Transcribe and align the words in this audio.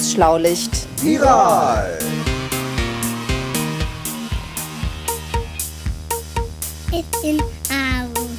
Das 0.00 0.12
Schlaulicht. 0.12 0.86
Viral! 1.02 1.98
It's 6.90 7.22
in 7.22 7.38
Aachen. 7.68 8.38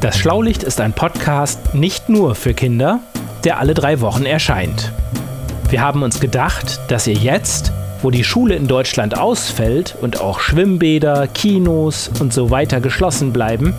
Das 0.00 0.18
Schlaulicht 0.18 0.64
ist 0.64 0.80
ein 0.80 0.92
Podcast 0.92 1.72
nicht 1.72 2.08
nur 2.08 2.34
für 2.34 2.52
Kinder, 2.52 2.98
der 3.44 3.60
alle 3.60 3.74
drei 3.74 4.00
Wochen 4.00 4.26
erscheint. 4.26 4.90
Wir 5.68 5.82
haben 5.82 6.02
uns 6.02 6.18
gedacht, 6.18 6.80
dass 6.88 7.06
ihr 7.06 7.14
jetzt, 7.14 7.70
wo 8.02 8.10
die 8.10 8.24
Schule 8.24 8.54
in 8.54 8.66
Deutschland 8.66 9.18
ausfällt 9.18 9.96
und 10.00 10.20
auch 10.20 10.40
Schwimmbäder, 10.40 11.26
Kinos 11.26 12.10
und 12.20 12.32
so 12.32 12.50
weiter 12.50 12.80
geschlossen 12.80 13.32
bleiben, 13.32 13.74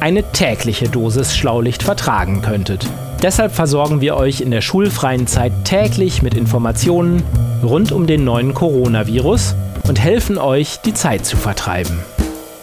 eine 0.00 0.22
tägliche 0.32 0.88
Dosis 0.88 1.36
Schlaulicht 1.36 1.82
vertragen 1.82 2.42
könntet. 2.42 2.86
Deshalb 3.22 3.52
versorgen 3.52 4.00
wir 4.00 4.16
euch 4.16 4.40
in 4.40 4.50
der 4.50 4.62
schulfreien 4.62 5.26
Zeit 5.26 5.52
täglich 5.64 6.22
mit 6.22 6.34
Informationen 6.34 7.22
rund 7.62 7.92
um 7.92 8.06
den 8.06 8.24
neuen 8.24 8.54
Coronavirus 8.54 9.54
und 9.86 10.00
helfen 10.00 10.38
euch, 10.38 10.80
die 10.80 10.94
Zeit 10.94 11.26
zu 11.26 11.36
vertreiben. 11.36 11.98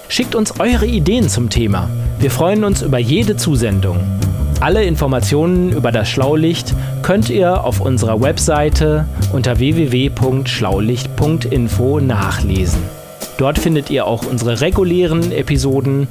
Schickt 0.10 0.36
uns 0.36 0.60
eure 0.60 0.86
Ideen 0.86 1.30
zum 1.30 1.50
Thema. 1.50 1.90
Wir 2.20 2.32
freuen 2.32 2.64
uns 2.64 2.82
über 2.82 2.98
jede 2.98 3.36
Zusendung. 3.36 4.00
Alle 4.60 4.84
Informationen 4.84 5.72
über 5.72 5.92
das 5.92 6.10
Schlaulicht 6.10 6.74
könnt 7.04 7.30
ihr 7.30 7.64
auf 7.64 7.80
unserer 7.80 8.20
Webseite 8.22 9.06
unter 9.32 9.60
www.schlaulicht.info 9.60 12.00
nachlesen. 12.00 12.82
Dort 13.38 13.60
findet 13.60 13.92
ihr 13.92 14.08
auch 14.08 14.26
unsere 14.26 14.60
regulären 14.60 15.32
Episoden, 15.32 16.08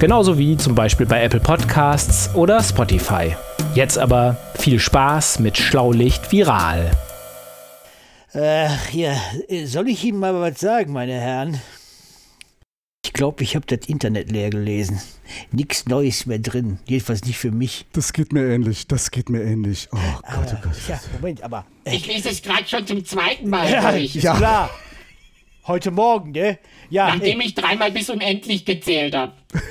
genauso 0.00 0.38
wie 0.38 0.56
zum 0.56 0.74
Beispiel 0.74 1.06
bei 1.06 1.22
Apple 1.22 1.38
Podcasts 1.38 2.34
oder 2.34 2.60
Spotify. 2.64 3.36
Jetzt 3.76 3.96
aber 3.96 4.38
viel 4.58 4.80
Spaß 4.80 5.38
mit 5.38 5.56
Schlaulicht 5.56 6.32
Viral. 6.32 6.90
Ach 8.34 8.90
ja, 8.90 9.12
soll 9.66 9.88
ich 9.88 10.02
Ihnen 10.02 10.18
mal 10.18 10.34
was 10.40 10.58
sagen, 10.58 10.92
meine 10.92 11.12
Herren? 11.12 11.60
Ich 13.14 13.18
glaube, 13.18 13.44
ich 13.44 13.54
habe 13.54 13.64
das 13.64 13.88
Internet 13.88 14.32
leer 14.32 14.50
gelesen. 14.50 15.00
Nichts 15.52 15.86
Neues 15.86 16.26
mehr 16.26 16.40
drin. 16.40 16.80
Jedenfalls 16.88 17.22
nicht 17.24 17.38
für 17.38 17.52
mich. 17.52 17.86
Das 17.92 18.12
geht 18.12 18.32
mir 18.32 18.44
ähnlich, 18.44 18.88
das 18.88 19.12
geht 19.12 19.28
mir 19.28 19.40
ähnlich. 19.40 19.86
Oh 19.92 19.96
Gott, 20.34 20.48
oh 20.52 20.56
Gott. 20.60 20.72
Ja, 20.88 21.00
Moment, 21.12 21.40
aber. 21.44 21.64
Ich 21.84 22.08
lese 22.08 22.30
es 22.30 22.42
gerade 22.42 22.66
schon 22.66 22.84
zum 22.88 23.04
zweiten 23.04 23.48
Mal 23.48 23.70
ja, 23.70 23.92
durch. 23.92 24.16
ist 24.16 24.24
Ja. 24.24 24.34
klar. 24.36 24.68
Heute 25.68 25.92
Morgen, 25.92 26.32
ne? 26.32 26.58
Ja, 26.90 27.14
Nachdem 27.14 27.40
ich 27.40 27.54
dreimal 27.54 27.92
bis 27.92 28.10
unendlich 28.10 28.64
gezählt 28.64 29.14
habe. 29.14 29.32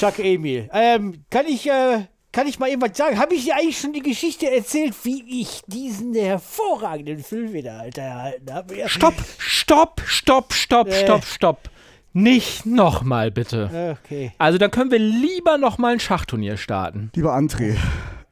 Chuck 0.00 0.18
Emil. 0.18 0.68
Ähm, 0.74 1.24
kann 1.30 1.46
ich, 1.46 1.68
äh, 1.68 2.00
kann 2.32 2.48
ich 2.48 2.58
mal 2.58 2.68
irgendwas 2.68 2.98
sagen? 2.98 3.16
Habe 3.20 3.36
ich 3.36 3.44
dir 3.44 3.54
eigentlich 3.54 3.78
schon 3.78 3.92
die 3.92 4.02
Geschichte 4.02 4.50
erzählt, 4.50 4.94
wie 5.04 5.40
ich 5.40 5.60
diesen 5.68 6.14
hervorragenden 6.16 7.22
Film 7.22 7.52
wieder, 7.52 7.78
Alter, 7.78 8.02
erhalten 8.02 8.52
habe? 8.52 8.88
Stopp, 8.88 9.14
stopp, 9.38 10.02
stopp, 10.04 10.52
stopp, 10.52 10.88
Äh. 10.88 11.04
stopp, 11.04 11.24
stopp. 11.24 11.70
Nicht 12.12 12.66
nochmal 12.66 13.30
bitte. 13.30 13.96
Okay. 14.04 14.32
Also 14.38 14.58
dann 14.58 14.70
können 14.70 14.90
wir 14.90 14.98
lieber 14.98 15.58
nochmal 15.58 15.92
ein 15.94 16.00
Schachturnier 16.00 16.56
starten. 16.56 17.10
Lieber 17.14 17.36
André, 17.36 17.76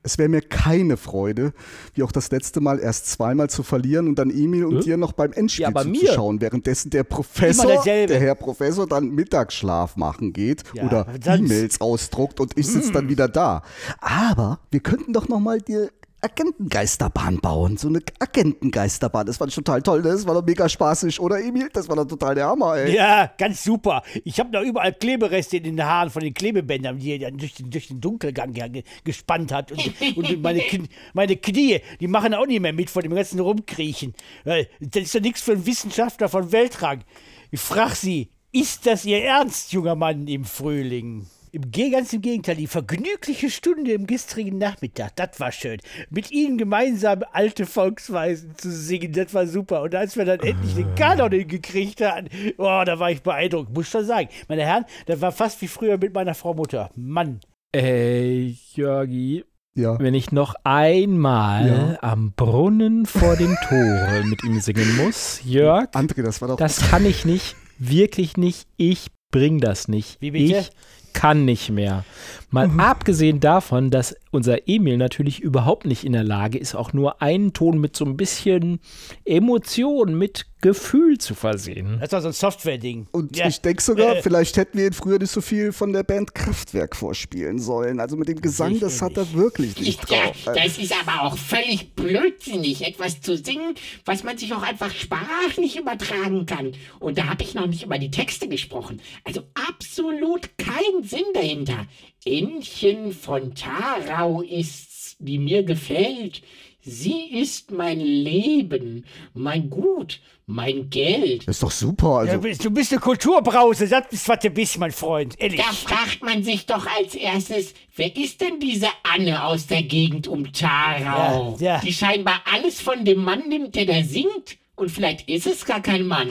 es 0.02 0.18
wäre 0.18 0.28
mir 0.28 0.40
keine 0.40 0.96
Freude, 0.96 1.52
wie 1.94 2.02
auch 2.02 2.10
das 2.10 2.30
letzte 2.30 2.60
Mal 2.60 2.78
erst 2.80 3.06
zweimal 3.10 3.50
zu 3.50 3.62
verlieren 3.62 4.08
und 4.08 4.18
dann 4.18 4.30
Emil 4.30 4.64
und 4.64 4.78
Hä? 4.78 4.82
dir 4.82 4.96
noch 4.96 5.12
beim 5.12 5.32
Endspiel 5.32 5.64
Ja, 5.64 5.70
mir. 5.84 5.94
zuzuschauen, 6.00 6.40
währenddessen 6.40 6.90
der 6.90 7.04
Professor, 7.04 7.82
der 7.84 8.18
Herr 8.18 8.34
Professor, 8.34 8.86
dann 8.86 9.10
Mittagsschlaf 9.10 9.96
machen 9.96 10.32
geht 10.32 10.64
Ja, 10.74 10.84
oder? 10.84 11.06
E-Mails 11.26 11.80
ausdruckt 11.80 12.40
und 12.40 12.56
ich 12.58 12.66
sitze 12.66 12.90
Mm. 12.90 12.94
dann 12.94 13.08
wieder 13.08 13.28
da. 13.28 13.62
Aber 14.00 14.58
wir 14.70 14.80
könnten 14.80 15.12
doch 15.12 15.28
noch 15.28 15.40
mal 15.40 15.60
die 15.60 15.86
Agentengeisterbahn 16.20 17.38
bauen. 17.38 17.76
So 17.76 17.88
eine 17.88 18.00
Agentengeisterbahn. 18.18 19.26
Das 19.26 19.36
fand 19.36 19.50
ich 19.50 19.54
total 19.54 19.82
toll. 19.82 20.02
ne? 20.02 20.08
Das 20.10 20.26
war 20.26 20.34
doch 20.34 20.44
mega 20.44 20.68
spaßig, 20.68 21.20
oder 21.20 21.40
Emil? 21.40 21.68
Das 21.72 21.88
war 21.88 21.96
doch 21.96 22.06
total 22.06 22.34
der 22.34 22.46
Hammer, 22.46 22.74
ey. 22.76 22.94
Ja, 22.94 23.32
ganz 23.38 23.62
super. 23.62 24.02
Ich 24.24 24.40
habe 24.40 24.50
noch 24.50 24.62
überall 24.62 24.92
Klebereste 24.92 25.58
in 25.58 25.64
den 25.64 25.84
Haaren 25.84 26.10
von 26.10 26.22
den 26.22 26.34
Klebebändern, 26.34 26.98
die 26.98 27.18
er 27.18 27.30
durch 27.30 27.54
den, 27.54 27.70
durch 27.70 27.88
den 27.88 28.00
Dunkelgang 28.00 28.52
ge- 28.52 28.82
gespannt 29.04 29.52
hat. 29.52 29.70
Und, 29.72 30.16
und 30.16 30.42
meine, 30.42 30.60
Kn 30.60 30.88
meine 31.14 31.36
Knie, 31.36 31.80
die 32.00 32.08
machen 32.08 32.34
auch 32.34 32.46
nicht 32.46 32.60
mehr 32.60 32.72
mit 32.72 32.90
von 32.90 33.02
dem 33.02 33.14
ganzen 33.14 33.40
Rumkriechen. 33.40 34.14
Das 34.44 34.66
ist 35.02 35.14
doch 35.14 35.20
nichts 35.20 35.40
für 35.42 35.52
einen 35.52 35.66
Wissenschaftler 35.66 36.28
von 36.28 36.50
Weltrang. 36.52 37.04
Ich 37.50 37.60
frage 37.60 37.94
Sie, 37.94 38.28
ist 38.52 38.86
das 38.86 39.04
Ihr 39.04 39.22
Ernst, 39.22 39.72
junger 39.72 39.94
Mann 39.94 40.26
im 40.26 40.44
Frühling? 40.44 41.26
Im 41.52 41.70
ganz 41.92 42.12
im 42.12 42.20
Gegenteil, 42.20 42.56
die 42.56 42.66
vergnügliche 42.66 43.50
Stunde 43.50 43.92
im 43.92 44.06
gestrigen 44.06 44.58
Nachmittag, 44.58 45.16
das 45.16 45.38
war 45.40 45.52
schön. 45.52 45.78
Mit 46.10 46.30
Ihnen 46.30 46.58
gemeinsam 46.58 47.22
alte 47.32 47.66
Volksweisen 47.66 48.54
zu 48.56 48.70
singen, 48.70 49.12
das 49.12 49.32
war 49.34 49.46
super. 49.46 49.82
Und 49.82 49.94
als 49.94 50.16
wir 50.16 50.24
dann 50.24 50.40
endlich 50.40 50.74
den 50.74 50.94
Kanon 50.94 51.32
hingekriegt 51.32 52.00
hatten, 52.00 52.28
oh, 52.58 52.82
da 52.84 52.98
war 52.98 53.10
ich 53.10 53.22
beeindruckt, 53.22 53.72
muss 53.74 53.88
schon 53.88 54.04
sagen. 54.04 54.28
Meine 54.48 54.64
Herren, 54.64 54.84
das 55.06 55.20
war 55.20 55.32
fast 55.32 55.60
wie 55.62 55.68
früher 55.68 55.98
mit 55.98 56.14
meiner 56.14 56.34
Frau 56.34 56.54
Mutter. 56.54 56.90
Mann. 56.96 57.40
Ey, 57.72 58.56
Jörgi, 58.74 59.44
Ja. 59.74 59.98
wenn 60.00 60.14
ich 60.14 60.32
noch 60.32 60.54
einmal 60.64 61.98
am 62.02 62.32
Brunnen 62.32 63.06
vor 63.06 63.36
dem 63.36 63.54
Tore 63.68 64.24
mit 64.24 64.42
ihm 64.44 64.60
singen 64.60 64.96
muss, 64.96 65.40
Jörg, 65.44 65.90
André, 65.92 66.22
das 66.22 66.40
war 66.40 66.48
doch. 66.48 66.56
das 66.56 66.90
kann 66.90 67.04
ich 67.04 67.24
nicht, 67.24 67.56
wirklich 67.78 68.36
nicht. 68.36 68.66
Ich 68.76 69.08
bring 69.30 69.60
das 69.60 69.88
nicht. 69.88 70.20
Wie 70.20 70.30
bitte? 70.30 70.58
Ich 70.60 70.70
kann 71.12 71.44
nicht 71.44 71.70
mehr. 71.70 72.04
Mal 72.50 72.70
abgesehen 72.78 73.40
davon, 73.40 73.90
dass 73.90 74.16
unser 74.30 74.68
Emil 74.68 74.96
natürlich 74.96 75.40
überhaupt 75.40 75.84
nicht 75.86 76.04
in 76.04 76.12
der 76.12 76.24
Lage 76.24 76.58
ist, 76.58 76.74
auch 76.74 76.92
nur 76.92 77.20
einen 77.20 77.52
Ton 77.52 77.78
mit 77.78 77.94
so 77.96 78.04
ein 78.04 78.16
bisschen 78.16 78.80
Emotion, 79.24 80.16
mit 80.16 80.46
Gefühl 80.60 81.18
zu 81.18 81.34
versehen. 81.34 81.98
Das 82.00 82.10
war 82.12 82.20
so 82.20 82.28
ein 82.28 82.32
Software-Ding. 82.34 83.06
Und 83.12 83.36
Ja, 83.36 83.46
ich 83.46 83.60
denke 83.60 83.80
sogar, 83.80 84.16
äh, 84.16 84.22
vielleicht 84.22 84.56
hätten 84.56 84.76
wir 84.76 84.86
ihn 84.86 84.92
früher 84.92 85.18
nicht 85.18 85.30
so 85.30 85.40
viel 85.40 85.70
von 85.72 85.92
der 85.92 86.02
Band 86.02 86.34
Kraftwerk 86.34 86.96
vorspielen 86.96 87.60
sollen. 87.60 88.00
Also 88.00 88.16
mit 88.16 88.26
dem 88.28 88.40
Gesang, 88.40 88.80
das 88.80 89.00
hat 89.00 89.16
er 89.16 89.32
wirklich 89.34 89.78
nicht 89.80 90.10
Ja, 90.10 90.24
drauf. 90.24 90.36
das 90.46 90.78
ist 90.78 90.92
aber 91.06 91.22
auch 91.22 91.38
völlig 91.38 91.94
blödsinnig, 91.94 92.84
etwas 92.84 93.20
zu 93.20 93.36
singen, 93.36 93.74
was 94.04 94.24
man 94.24 94.36
sich 94.36 94.52
auch 94.52 94.62
einfach 94.62 94.90
sprachlich 94.90 95.78
übertragen 95.78 96.44
kann. 96.46 96.72
Und 96.98 97.18
da 97.18 97.26
habe 97.28 97.44
ich 97.44 97.54
noch 97.54 97.68
nicht 97.68 97.84
über 97.84 97.98
die 97.98 98.10
Texte 98.10 98.48
gesprochen. 98.48 99.00
Also 99.24 99.42
absolut 99.68 100.50
kein 100.58 101.04
Sinn 101.04 101.24
dahinter. 101.34 101.86
Ännchen 102.24 103.12
von 103.12 103.54
Tarau 103.54 104.42
ist's, 104.42 105.16
die 105.18 105.38
mir 105.38 105.62
gefällt. 105.62 106.42
Sie 106.80 107.30
ist 107.32 107.70
mein 107.70 108.00
Leben, 108.00 109.04
mein 109.34 109.68
Gut, 109.68 110.20
mein 110.46 110.88
Geld. 110.88 111.46
Das 111.46 111.56
ist 111.56 111.62
doch 111.62 111.70
super. 111.70 112.18
Also, 112.20 112.34
du 112.34 112.40
bist- 112.40 112.64
du 112.64 112.70
bist 112.70 112.92
eine 112.92 113.00
Kulturbrause, 113.00 113.86
das 113.88 114.04
ist 114.10 114.26
was 114.28 114.38
du 114.38 114.48
bist, 114.48 114.78
mein 114.78 114.92
Freund. 114.92 115.34
Ehrlich. 115.38 115.60
Da 115.60 115.70
fragt 115.72 116.22
man 116.22 116.42
sich 116.42 116.64
doch 116.64 116.86
als 116.86 117.14
erstes, 117.14 117.74
wer 117.96 118.16
ist 118.16 118.40
denn 118.40 118.58
diese 118.60 118.88
Anne 119.02 119.44
aus 119.44 119.66
der 119.66 119.82
Gegend 119.82 120.28
um 120.28 120.50
Tarau? 120.52 121.56
Ja, 121.60 121.74
ja. 121.74 121.80
Die 121.80 121.92
scheinbar 121.92 122.40
alles 122.50 122.80
von 122.80 123.04
dem 123.04 123.22
Mann 123.22 123.48
nimmt, 123.48 123.74
der 123.74 123.84
da 123.84 124.02
singt. 124.02 124.56
Und 124.76 124.90
vielleicht 124.90 125.28
ist 125.28 125.46
es 125.48 125.64
gar 125.66 125.82
kein 125.82 126.06
Mann. 126.06 126.28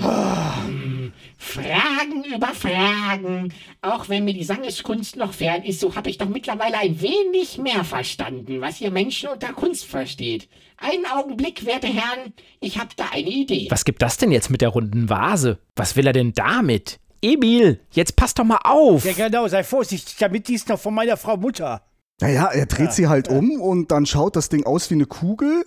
Fragen 1.37 2.23
über 2.23 2.47
Fragen. 2.47 3.53
Auch 3.81 4.09
wenn 4.09 4.25
mir 4.25 4.33
die 4.33 4.43
Sangeskunst 4.43 5.15
noch 5.15 5.33
fern 5.33 5.63
ist, 5.63 5.79
so 5.79 5.95
habe 5.95 6.09
ich 6.09 6.17
doch 6.17 6.27
mittlerweile 6.29 6.77
ein 6.79 6.99
wenig 7.01 7.57
mehr 7.59 7.83
verstanden, 7.83 8.59
was 8.61 8.81
ihr 8.81 8.91
Menschen 8.91 9.29
unter 9.29 9.53
Kunst 9.53 9.85
versteht. 9.85 10.49
Einen 10.77 11.05
Augenblick, 11.05 11.65
werte 11.65 11.87
Herren, 11.87 12.33
ich 12.59 12.79
habe 12.79 12.89
da 12.95 13.05
eine 13.11 13.29
Idee. 13.29 13.67
Was 13.69 13.85
gibt 13.85 14.01
das 14.01 14.17
denn 14.17 14.31
jetzt 14.31 14.49
mit 14.49 14.61
der 14.61 14.69
runden 14.69 15.09
Vase? 15.09 15.59
Was 15.75 15.95
will 15.95 16.07
er 16.07 16.13
denn 16.13 16.33
damit? 16.33 16.99
Emil, 17.21 17.79
jetzt 17.91 18.15
pass 18.15 18.33
doch 18.33 18.43
mal 18.43 18.59
auf. 18.63 19.05
Ja, 19.05 19.13
genau, 19.13 19.47
sei 19.47 19.63
vorsichtig, 19.63 20.15
damit 20.19 20.47
die 20.47 20.53
ist 20.55 20.69
noch 20.69 20.79
von 20.79 20.93
meiner 20.93 21.17
Frau 21.17 21.37
Mutter. 21.37 21.81
naja, 22.21 22.45
er 22.47 22.65
dreht 22.67 22.93
sie 22.93 23.07
halt 23.07 23.27
um 23.27 23.59
und 23.61 23.91
dann 23.91 24.05
schaut 24.05 24.35
das 24.35 24.49
Ding 24.49 24.65
aus 24.65 24.89
wie 24.89 24.95
eine 24.95 25.05
Kugel 25.07 25.63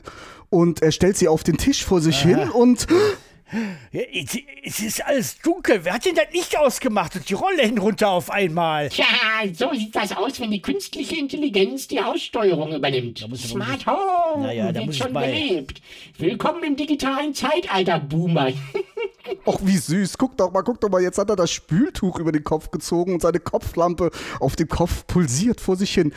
und 0.48 0.82
er 0.82 0.92
stellt 0.92 1.16
sie 1.16 1.28
auf 1.28 1.42
den 1.42 1.56
Tisch 1.58 1.84
vor 1.84 2.00
sich 2.00 2.20
hin 2.20 2.50
und 2.50 2.86
Ja, 2.90 2.96
es, 3.92 4.38
es 4.62 4.80
ist 4.80 5.04
alles 5.04 5.38
dunkel. 5.38 5.80
Wer 5.84 5.94
hat 5.94 6.04
denn 6.04 6.14
das 6.14 6.26
Licht 6.32 6.56
ausgemacht 6.56 7.16
und 7.16 7.28
die 7.28 7.34
Rollläden 7.34 7.78
runter 7.78 8.10
auf 8.10 8.30
einmal? 8.30 8.88
Tja, 8.88 9.04
so 9.52 9.72
sieht 9.74 9.94
das 9.94 10.16
aus, 10.16 10.40
wenn 10.40 10.50
die 10.50 10.62
künstliche 10.62 11.16
Intelligenz 11.16 11.88
die 11.88 12.00
Haussteuerung 12.00 12.74
übernimmt. 12.74 13.26
muss 13.28 13.44
ich 13.44 13.50
Smart 13.50 13.86
Home 13.86 14.46
Naja, 14.46 14.68
da 14.68 14.74
wird 14.74 14.86
muss 14.86 14.94
ich 14.96 15.02
schon 15.02 15.12
belebt. 15.12 15.82
Willkommen 16.18 16.62
im 16.62 16.76
digitalen 16.76 17.34
Zeitalter, 17.34 17.98
Boomer. 17.98 18.48
ach 19.46 19.58
wie 19.62 19.76
süß, 19.76 20.16
guck 20.18 20.36
doch 20.36 20.52
mal, 20.52 20.62
guck 20.62 20.80
doch 20.80 20.88
mal, 20.88 21.02
jetzt 21.02 21.18
hat 21.18 21.30
er 21.30 21.36
das 21.36 21.50
Spültuch 21.50 22.18
über 22.18 22.32
den 22.32 22.44
Kopf 22.44 22.70
gezogen 22.70 23.14
und 23.14 23.22
seine 23.22 23.40
Kopflampe 23.40 24.10
auf 24.38 24.56
dem 24.56 24.68
Kopf 24.68 25.06
pulsiert 25.06 25.60
vor 25.60 25.76
sich 25.76 25.92
hin. 25.92 26.12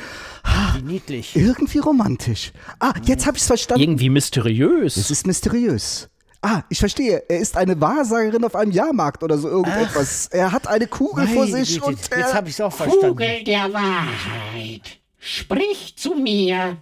Wie 0.76 0.82
niedlich. 0.84 1.36
Irgendwie 1.36 1.80
romantisch. 1.80 2.52
Ah, 2.80 2.94
jetzt 3.06 3.26
habe 3.26 3.38
ich's 3.38 3.48
verstanden. 3.48 3.84
Irgendwie 3.84 4.10
mysteriös. 4.10 4.98
Es 4.98 5.12
ist 5.12 5.26
mysteriös. 5.28 6.10
Ah, 6.46 6.62
ich 6.68 6.78
verstehe. 6.78 7.24
Er 7.30 7.40
ist 7.40 7.56
eine 7.56 7.80
Wahrsagerin 7.80 8.44
auf 8.44 8.54
einem 8.54 8.72
Jahrmarkt 8.72 9.24
oder 9.24 9.38
so 9.38 9.48
irgendetwas. 9.48 10.28
Er 10.28 10.52
hat 10.52 10.68
eine 10.68 10.88
Kugel 10.88 11.26
vor 11.26 11.48
sich 11.48 11.76
Güte, 11.76 11.86
und 11.86 11.98
jetzt 11.98 12.12
er, 12.12 12.34
habe 12.34 12.50
ich 12.50 12.62
auch 12.62 12.74
verstanden. 12.74 13.08
Kugel 13.08 13.44
der 13.46 13.72
Wahrheit, 13.72 15.00
sprich 15.20 15.96
zu 15.96 16.16
mir. 16.16 16.76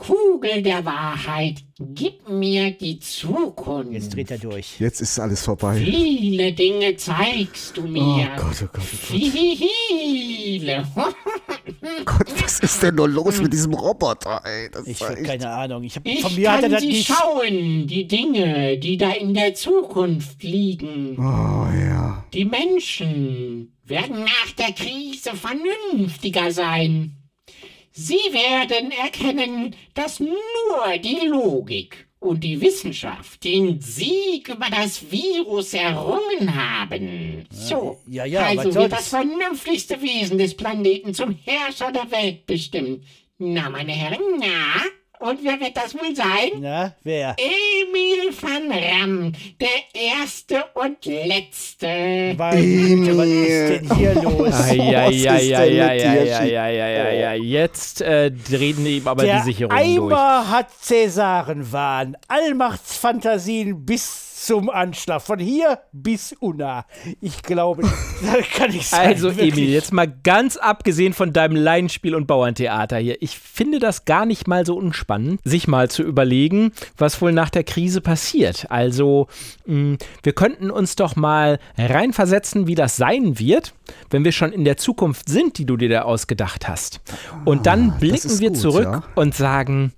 Kugel 0.00 0.62
der 0.62 0.82
Wahrheit, 0.86 1.62
gib 1.78 2.26
mir 2.28 2.70
die 2.70 2.98
Zukunft. 3.00 3.92
Jetzt 3.92 4.14
dreht 4.16 4.30
er 4.30 4.38
durch. 4.38 4.80
Jetzt 4.80 5.02
ist 5.02 5.20
alles 5.20 5.44
vorbei. 5.44 5.76
Viele 5.76 6.52
Dinge 6.54 6.96
zeigst 6.96 7.76
du 7.76 7.82
Oh 7.82 7.86
mir. 7.86 8.30
Gott, 8.36 8.56
oh 8.62 8.68
Gott, 8.72 8.82
oh 8.82 9.12
Gott. 9.12 9.20
Viele. 9.20 10.86
Gott, 12.06 12.42
was 12.42 12.60
ist 12.60 12.82
denn 12.82 12.94
nur 12.94 13.08
los 13.08 13.40
mit 13.42 13.52
diesem 13.52 13.74
Roboter, 13.74 14.40
ey? 14.44 14.70
Das 14.72 14.86
Ich 14.86 15.02
habe 15.02 15.22
keine 15.22 15.48
Ahnung. 15.50 15.82
Ich 15.84 15.96
hab, 15.96 16.06
Ich 16.06 16.22
von 16.22 16.34
mir 16.34 16.50
hat 16.50 16.56
er 16.58 16.62
kann 16.62 16.72
das 16.72 16.80
sie 16.82 16.88
nicht. 16.88 17.06
schauen, 17.12 17.86
die 17.86 18.06
Dinge, 18.08 18.78
die 18.78 18.96
da 18.96 19.10
in 19.12 19.34
der 19.34 19.54
Zukunft 19.54 20.42
liegen. 20.42 21.16
Oh 21.18 21.68
ja. 21.78 22.24
Die 22.32 22.46
Menschen 22.46 23.72
werden 23.84 24.24
nach 24.24 24.52
der 24.58 24.72
Krise 24.72 25.32
vernünftiger 25.34 26.50
sein. 26.52 27.16
Sie 28.02 28.14
werden 28.14 28.92
erkennen, 28.92 29.76
dass 29.92 30.20
nur 30.20 30.98
die 31.04 31.26
Logik 31.26 32.08
und 32.18 32.42
die 32.42 32.58
Wissenschaft 32.62 33.44
den 33.44 33.78
Sieg 33.82 34.48
über 34.48 34.68
das 34.70 35.10
Virus 35.10 35.74
errungen 35.74 36.54
haben. 36.54 37.44
So, 37.50 37.98
ja, 38.06 38.24
ja, 38.24 38.46
also 38.46 38.74
wird 38.74 38.92
das 38.92 39.08
vernünfligste 39.08 40.00
Wesen 40.00 40.38
des 40.38 40.56
Planeten 40.56 41.12
zum 41.12 41.36
Herrscher 41.44 41.92
der 41.92 42.10
Welt 42.10 42.46
bestimmt. 42.46 43.04
Na, 43.36 43.68
meine 43.68 43.92
Herren, 43.92 44.22
na? 44.38 44.82
Und 45.20 45.44
wer 45.44 45.60
wird 45.60 45.76
das 45.76 45.94
wohl 45.94 46.16
sein? 46.16 46.52
Na, 46.60 46.94
wer? 47.02 47.36
Emil 47.36 48.32
van 48.40 48.72
Ram, 48.72 49.32
der 49.60 49.68
Erste 49.92 50.64
und 50.72 51.04
Letzte. 51.04 52.34
Meine 52.38 52.62
Güte, 52.62 53.18
was 53.18 53.26
ist 53.26 53.68
denn 53.68 53.94
hier 53.98 54.14
los? 54.14 54.48
Was 54.48 54.74
ja. 54.76 55.10
Jetzt 57.34 58.00
äh, 58.00 58.30
drehen 58.30 58.86
ihm 58.86 59.06
aber 59.06 59.24
Der 59.24 59.40
die 59.40 59.44
Sicherungen 59.44 59.96
durch. 59.96 60.12
Eimer 60.14 60.48
hat 60.50 60.70
Cäsarenwahn, 60.80 62.16
Allmachtsfantasien 62.26 63.84
bis 63.84 64.28
zum 64.46 64.70
Anschlag, 64.70 65.20
von 65.20 65.38
hier 65.38 65.80
bis 65.92 66.34
Unna. 66.40 66.86
Ich 67.20 67.42
glaube, 67.42 67.82
da 68.22 68.40
kann 68.40 68.70
ich 68.70 68.86
sagen. 68.88 69.08
Also, 69.08 69.36
wirklich. 69.36 69.52
Emil, 69.52 69.68
jetzt 69.68 69.92
mal 69.92 70.06
ganz 70.06 70.56
abgesehen 70.56 71.12
von 71.12 71.32
deinem 71.32 71.56
Laienspiel 71.56 72.14
und 72.14 72.26
Bauerntheater 72.26 72.96
hier. 72.96 73.20
Ich 73.20 73.38
finde 73.38 73.80
das 73.80 74.06
gar 74.06 74.24
nicht 74.24 74.48
mal 74.48 74.64
so 74.64 74.76
unspannend, 74.76 75.09
sich 75.44 75.68
mal 75.68 75.90
zu 75.90 76.02
überlegen, 76.02 76.72
was 76.96 77.20
wohl 77.20 77.32
nach 77.32 77.50
der 77.50 77.64
Krise 77.64 78.00
passiert. 78.00 78.66
Also, 78.70 79.26
mh, 79.66 79.96
wir 80.22 80.32
könnten 80.32 80.70
uns 80.70 80.96
doch 80.96 81.16
mal 81.16 81.58
reinversetzen, 81.76 82.66
wie 82.66 82.74
das 82.74 82.96
sein 82.96 83.38
wird, 83.38 83.74
wenn 84.10 84.24
wir 84.24 84.32
schon 84.32 84.52
in 84.52 84.64
der 84.64 84.76
Zukunft 84.76 85.28
sind, 85.28 85.58
die 85.58 85.64
du 85.64 85.76
dir 85.76 85.88
da 85.88 86.02
ausgedacht 86.02 86.68
hast. 86.68 87.00
Und 87.44 87.66
dann 87.66 87.98
blicken 87.98 88.38
wir 88.40 88.50
gut, 88.50 88.58
zurück 88.58 88.84
ja. 88.84 89.02
und 89.14 89.34
sagen, 89.34 89.92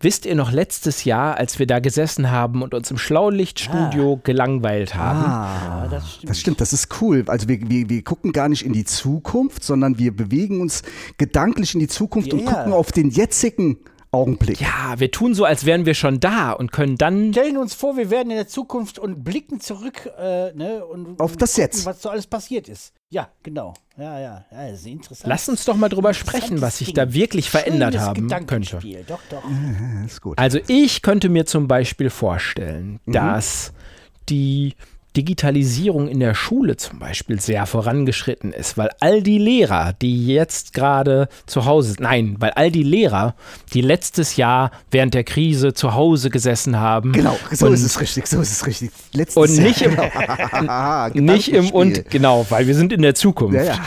Wisst 0.00 0.26
ihr 0.26 0.36
noch 0.36 0.52
letztes 0.52 1.02
Jahr, 1.02 1.38
als 1.38 1.58
wir 1.58 1.66
da 1.66 1.80
gesessen 1.80 2.30
haben 2.30 2.62
und 2.62 2.72
uns 2.72 2.88
im 2.92 2.98
Schlaulichtstudio 2.98 4.20
gelangweilt 4.22 4.94
haben? 4.94 5.24
Ah, 5.24 5.88
das 5.90 6.12
stimmt. 6.14 6.30
das 6.30 6.40
stimmt, 6.40 6.60
das 6.60 6.72
ist 6.72 7.00
cool. 7.00 7.24
Also 7.26 7.48
wir, 7.48 7.58
wir, 7.68 7.88
wir 7.88 8.02
gucken 8.04 8.30
gar 8.30 8.48
nicht 8.48 8.64
in 8.64 8.72
die 8.72 8.84
Zukunft, 8.84 9.64
sondern 9.64 9.98
wir 9.98 10.14
bewegen 10.14 10.60
uns 10.60 10.84
gedanklich 11.16 11.74
in 11.74 11.80
die 11.80 11.88
Zukunft 11.88 12.32
und 12.32 12.44
Ja. 12.44 12.52
gucken 12.52 12.72
auf 12.74 12.92
den 12.92 13.10
jetzigen 13.10 13.78
Augenblick. 14.10 14.60
Ja, 14.60 14.94
wir 14.98 15.10
tun 15.10 15.34
so, 15.34 15.44
als 15.44 15.66
wären 15.66 15.86
wir 15.86 15.94
schon 15.94 16.20
da 16.20 16.52
und 16.52 16.72
können 16.72 16.96
dann 16.96 17.32
stellen 17.32 17.56
uns 17.56 17.74
vor, 17.74 17.96
wir 17.96 18.10
werden 18.10 18.30
in 18.30 18.36
der 18.36 18.48
Zukunft 18.48 18.98
und 18.98 19.22
blicken 19.24 19.60
zurück 19.60 20.10
äh, 20.18 20.52
ne, 20.52 20.84
und 20.84 21.20
Auf 21.20 21.36
das 21.36 21.52
gucken, 21.52 21.64
Jetzt. 21.64 21.86
was 21.86 22.02
so 22.02 22.08
alles 22.08 22.26
passiert 22.26 22.68
ist. 22.68 22.94
Ja, 23.10 23.30
genau. 23.42 23.74
Ja, 23.96 24.20
ja, 24.20 24.44
ja, 24.50 24.70
das 24.70 24.80
ist 24.80 24.86
interessant. 24.86 25.28
Lass 25.28 25.48
uns 25.48 25.64
doch 25.64 25.76
mal 25.76 25.88
drüber 25.88 26.14
sprechen, 26.14 26.60
was 26.60 26.78
sich 26.78 26.92
da 26.92 27.12
wirklich 27.12 27.50
verändert 27.50 27.94
Schönes 27.94 28.32
haben 28.32 28.46
könnte. 28.46 28.78
Doch, 29.06 29.20
doch. 29.30 29.42
Gut. 30.20 30.38
Also 30.38 30.58
ich 30.68 31.02
könnte 31.02 31.28
mir 31.28 31.46
zum 31.46 31.68
Beispiel 31.68 32.10
vorstellen, 32.10 33.00
dass 33.06 33.72
die 34.28 34.74
Digitalisierung 35.18 36.06
in 36.06 36.20
der 36.20 36.34
Schule 36.34 36.76
zum 36.76 37.00
Beispiel 37.00 37.40
sehr 37.40 37.66
vorangeschritten 37.66 38.52
ist, 38.52 38.78
weil 38.78 38.90
all 39.00 39.20
die 39.20 39.38
Lehrer, 39.38 39.92
die 40.00 40.26
jetzt 40.28 40.74
gerade 40.74 41.28
zu 41.46 41.64
Hause, 41.64 41.96
nein, 41.98 42.36
weil 42.38 42.50
all 42.52 42.70
die 42.70 42.84
Lehrer, 42.84 43.34
die 43.74 43.80
letztes 43.80 44.36
Jahr 44.36 44.70
während 44.92 45.14
der 45.14 45.24
Krise 45.24 45.74
zu 45.74 45.94
Hause 45.94 46.30
gesessen 46.30 46.78
haben, 46.78 47.12
Genau, 47.12 47.36
so 47.50 47.66
und 47.66 47.72
ist 47.72 47.82
es 47.82 48.00
richtig, 48.00 48.28
so 48.28 48.40
ist 48.40 48.52
es 48.52 48.66
richtig. 48.66 48.90
Letztes 49.12 49.36
Und 49.36 49.56
Jahr, 49.56 49.66
nicht 49.66 49.82
im- 49.82 49.96
genau. 49.96 51.08
Nicht 51.14 51.48
im 51.48 51.70
und 51.70 52.08
genau, 52.10 52.46
weil 52.48 52.66
wir 52.68 52.74
sind 52.76 52.92
in 52.92 53.02
der 53.02 53.14
Zukunft. 53.16 53.56
Ja, 53.56 53.64
ja. 53.64 53.78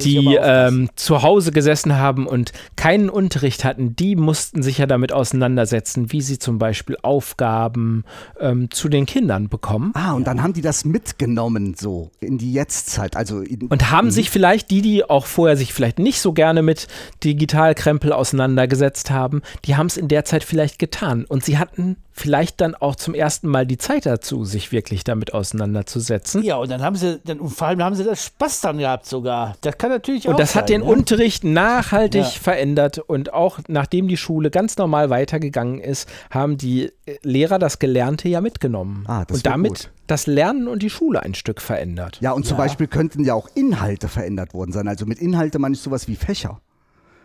Die 0.00 0.38
ähm, 0.40 0.88
zu 0.96 1.22
Hause 1.22 1.52
gesessen 1.52 1.96
haben 1.98 2.26
und 2.26 2.52
keinen 2.76 3.10
Unterricht 3.10 3.64
hatten, 3.64 3.94
die 3.96 4.16
mussten 4.16 4.62
sich 4.62 4.78
ja 4.78 4.86
damit 4.86 5.12
auseinandersetzen, 5.12 6.12
wie 6.12 6.22
sie 6.22 6.38
zum 6.38 6.58
Beispiel 6.58 6.96
Aufgaben 7.02 8.04
ähm, 8.40 8.70
zu 8.70 8.88
den 8.88 9.04
Kindern 9.06 9.48
bekommen. 9.48 9.92
Ah, 9.94 10.12
und 10.12 10.21
dann 10.26 10.42
haben 10.42 10.52
die 10.52 10.62
das 10.62 10.84
mitgenommen 10.84 11.74
so 11.78 12.10
in 12.20 12.38
die 12.38 12.52
Jetztzeit. 12.52 13.16
Also 13.16 13.40
in, 13.40 13.68
Und 13.68 13.90
haben 13.90 14.10
sich 14.10 14.30
vielleicht 14.30 14.70
die, 14.70 14.82
die 14.82 15.04
auch 15.08 15.26
vorher 15.26 15.56
sich 15.56 15.72
vielleicht 15.72 15.98
nicht 15.98 16.20
so 16.20 16.32
gerne 16.32 16.62
mit 16.62 16.88
Digitalkrempel 17.24 18.12
auseinandergesetzt 18.12 19.10
haben, 19.10 19.42
die 19.64 19.76
haben 19.76 19.86
es 19.86 19.96
in 19.96 20.08
der 20.08 20.24
Zeit 20.24 20.44
vielleicht 20.44 20.78
getan. 20.78 21.24
Und 21.24 21.44
sie 21.44 21.58
hatten 21.58 21.96
vielleicht 22.14 22.60
dann 22.60 22.74
auch 22.74 22.94
zum 22.94 23.14
ersten 23.14 23.48
Mal 23.48 23.66
die 23.66 23.78
Zeit 23.78 24.04
dazu, 24.04 24.44
sich 24.44 24.70
wirklich 24.70 25.02
damit 25.02 25.32
auseinanderzusetzen. 25.32 26.42
Ja, 26.42 26.56
und 26.56 26.70
dann 26.70 26.82
haben 26.82 26.94
sie, 26.96 27.20
dann, 27.24 27.40
und 27.40 27.48
vor 27.50 27.68
allem 27.68 27.82
haben 27.82 27.94
sie 27.94 28.04
das 28.04 28.26
Spaß 28.26 28.60
dann 28.60 28.78
gehabt 28.78 29.06
sogar. 29.06 29.56
Das 29.62 29.78
kann 29.78 29.90
natürlich 29.90 30.26
auch 30.28 30.32
Und 30.32 30.40
das 30.40 30.54
hat 30.54 30.68
sein, 30.68 30.80
den 30.80 30.86
ne? 30.86 30.92
Unterricht 30.94 31.42
nachhaltig 31.44 32.22
Ja. 32.22 32.28
verändert. 32.28 32.98
Und 32.98 33.32
auch 33.32 33.60
nachdem 33.68 34.08
die 34.08 34.18
Schule 34.18 34.50
ganz 34.50 34.76
normal 34.76 35.08
weitergegangen 35.10 35.80
ist, 35.80 36.08
haben 36.30 36.58
die 36.58 36.92
Lehrer 37.22 37.58
das 37.58 37.78
Gelernte 37.78 38.28
ja 38.28 38.40
mitgenommen. 38.40 39.04
Ah, 39.08 39.24
das 39.24 39.38
und 39.38 39.46
damit 39.46 39.68
gut. 39.70 39.90
Das 40.06 40.26
Lernen 40.26 40.68
und 40.68 40.82
die 40.82 40.90
Schule 40.90 41.22
ein 41.22 41.34
Stück 41.34 41.60
verändert. 41.60 42.18
ja, 42.20 42.32
und 42.32 42.44
zum 42.44 42.56
Beispiel 42.56 42.86
könnten 42.86 43.24
ja 43.24 43.34
auch 43.34 43.48
Inhalte 43.54 44.08
verändert 44.08 44.54
worden 44.54 44.72
sein. 44.72 44.88
Also 44.88 45.06
mit 45.06 45.18
Inhalte 45.18 45.58
meine 45.58 45.74
ich 45.74 45.80
sowas 45.80 46.08
wie 46.08 46.16
Fächer. 46.16 46.60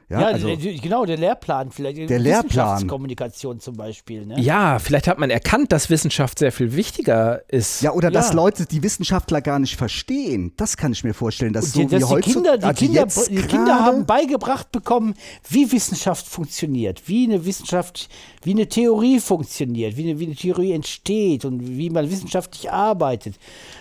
Ja, 0.10 0.22
Ja, 0.22 0.28
also, 0.28 0.48
genau, 0.58 1.06
der 1.06 1.18
Lehrplan 1.18 1.70
vielleicht. 1.70 1.98
Der 2.10 2.18
Lehrplan. 2.20 2.46
Wissenschaftskommunikation 2.46 3.60
zum 3.60 3.76
Beispiel. 3.76 4.26
Ne? 4.26 4.40
Ja, 4.40 4.80
vielleicht 4.80 5.08
hat 5.08 5.20
man 5.20 5.30
erkannt, 5.30 5.74
dass 5.74 5.90
Wissenschaft 5.90 6.40
sehr 6.40 6.54
viel 6.54 6.74
wichtiger 6.76 7.42
ist. 7.50 7.82
ja, 7.82 7.92
oder 7.92 8.10
dass 8.10 8.30
Ja. 8.30 8.36
Leute 8.36 8.66
die 8.66 8.82
Wissenschaftler 8.84 9.42
gar 9.42 9.60
nicht 9.60 9.76
verstehen. 9.76 10.54
Das 10.56 10.78
kann 10.78 10.94
ich 10.94 11.04
mir 11.04 11.14
vorstellen. 11.14 11.52
Dass 11.52 11.66
Und 11.66 11.72
so 11.74 11.80
die, 11.82 11.86
wie 11.92 12.00
dass 12.00 12.08
die 12.08 12.16
heute, 12.16 12.32
Kinder, 12.32 12.58
die, 12.58 12.64
also 12.66 12.86
Kinder, 12.86 13.06
die 13.06 13.42
Kinder 13.48 13.80
haben 13.80 14.06
beigebracht 14.06 14.72
bekommen, 14.72 15.14
wie 15.50 15.70
Wissenschaft 15.74 16.26
funktioniert, 16.26 17.08
wie 17.08 17.26
eine 17.26 17.46
Wissenschaft, 17.46 18.08
wie 18.44 18.52
eine 18.52 18.68
Theorie 18.68 19.20
funktioniert, 19.20 19.98
wie 19.98 20.10
eine, 20.10 20.20
wie 20.20 20.26
eine 20.28 20.36
Theorie 20.36 20.72
entsteht 20.72 21.44
und 21.44 21.78
wie 21.78 21.90
man 21.90 22.10
wissenschaftlich 22.10 22.72
arbeitet, 22.72 23.36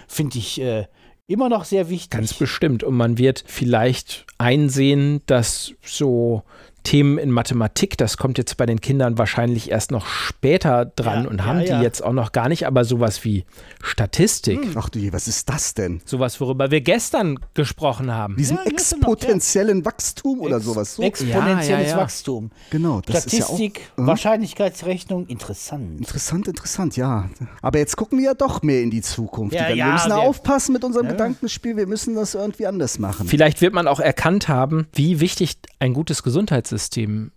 finde 0.08 0.38
ich 0.38 0.60
äh, 0.60 0.86
immer 1.26 1.48
noch 1.48 1.64
sehr 1.64 1.88
wichtig. 1.88 2.10
Ganz 2.10 2.34
bestimmt. 2.34 2.82
Und 2.82 2.96
man 2.96 3.18
wird 3.18 3.44
vielleicht 3.46 4.26
einsehen, 4.38 5.22
dass 5.26 5.74
so 5.82 6.42
Themen 6.86 7.18
in 7.18 7.32
Mathematik, 7.32 7.98
das 7.98 8.16
kommt 8.16 8.38
jetzt 8.38 8.56
bei 8.56 8.64
den 8.64 8.80
Kindern 8.80 9.18
wahrscheinlich 9.18 9.72
erst 9.72 9.90
noch 9.90 10.06
später 10.06 10.84
dran 10.84 11.24
Ja, 11.24 11.30
und 11.30 11.38
ja, 11.38 11.44
haben 11.44 11.60
ja. 11.62 11.78
die 11.78 11.82
jetzt 11.84 12.00
auch 12.00 12.12
noch 12.12 12.30
gar 12.30 12.48
nicht, 12.48 12.64
aber 12.64 12.84
sowas 12.84 13.24
wie 13.24 13.44
Statistik, 13.82 14.60
Ach 14.76 14.88
du 14.88 15.00
je, 15.00 15.12
was 15.12 15.26
ist 15.26 15.48
das 15.48 15.74
denn? 15.74 16.00
sowas, 16.04 16.40
worüber 16.40 16.70
wir 16.70 16.80
gestern 16.80 17.40
gesprochen 17.54 18.12
haben. 18.14 18.36
Ja, 18.38 18.52
noch, 18.54 18.64
ja. 18.66 18.70
exponentiellen 18.70 19.84
Wachstum 19.84 20.40
oder 20.40 20.60
sowas. 20.60 20.94
So. 20.94 21.02
Exponentielles 21.02 21.68
Ja, 21.68 21.80
ja, 21.80 21.88
ja. 21.88 21.96
Wachstum. 21.96 22.50
Genau, 22.70 23.00
das 23.00 23.22
Statistik, 23.24 23.78
ist 23.78 23.84
ja 23.88 23.94
auch 23.94 24.04
äh, 24.04 24.06
Wahrscheinlichkeitsrechnung, 24.06 25.26
interessant. 25.26 25.98
interessant, 25.98 26.46
interessant, 26.46 26.96
ja. 26.96 27.28
Aber 27.62 27.80
jetzt 27.80 27.96
gucken 27.96 28.18
wir 28.18 28.26
ja 28.26 28.34
doch 28.34 28.62
mehr 28.62 28.82
in 28.82 28.90
die 28.90 29.02
Zukunft. 29.02 29.56
Ja, 29.56 29.66
wir 29.68 29.74
ja, 29.76 29.92
müssen 29.92 30.10
wir- 30.10 30.18
aufpassen 30.20 30.72
mit 30.72 30.84
unserem 30.84 31.08
Gedankenspiel. 31.08 31.76
Wir 31.76 31.88
müssen 31.88 32.14
das 32.14 32.34
irgendwie 32.36 32.66
anders 32.68 33.00
machen. 33.00 33.26
Vielleicht 33.26 33.60
wird 33.60 33.74
man 33.74 33.88
auch 33.88 33.98
erkannt 33.98 34.46
haben, 34.46 34.86
wie 34.92 35.18
wichtig 35.18 35.56
ein 35.80 35.92
gutes 35.92 36.22
Gesundheitssystem 36.22 36.75